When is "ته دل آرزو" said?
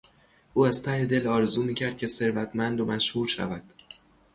0.83-1.63